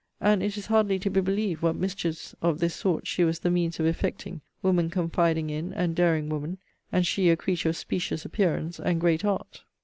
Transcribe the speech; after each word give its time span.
And 0.19 0.41
it 0.41 0.57
is 0.57 0.65
hardly 0.65 0.97
to 0.97 1.11
be 1.11 1.21
believed 1.21 1.61
what 1.61 1.75
mischiefs 1.75 2.33
of 2.41 2.57
this 2.57 2.73
sort 2.73 3.05
she 3.05 3.23
was 3.23 3.37
the 3.37 3.51
means 3.51 3.79
of 3.79 3.85
effecting; 3.85 4.41
woman 4.63 4.89
confiding 4.89 5.51
in 5.51 5.73
and 5.75 5.93
daring 5.95 6.27
woman; 6.27 6.57
and 6.91 7.05
she 7.05 7.29
a 7.29 7.37
creature 7.37 7.69
of 7.69 7.77
specious 7.77 8.25
appearance, 8.25 8.79
and 8.79 8.99
great 8.99 9.23
art. 9.23 9.61